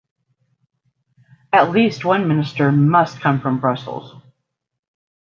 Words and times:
At 1.53 1.69
least 1.69 2.03
one 2.05 2.27
minister 2.27 2.71
must 2.71 3.19
come 3.19 3.39
from 3.39 3.59
Brussels. 3.59 4.15